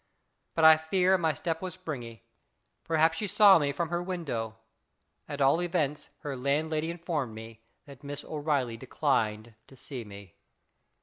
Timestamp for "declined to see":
8.77-10.03